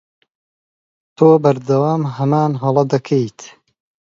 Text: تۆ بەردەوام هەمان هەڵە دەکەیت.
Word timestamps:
تۆ 1.17 1.27
بەردەوام 1.43 2.01
هەمان 2.15 2.51
هەڵە 2.61 2.83
دەکەیت. 2.93 3.39